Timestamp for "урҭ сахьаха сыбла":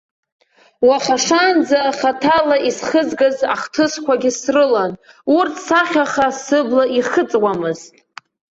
5.37-6.83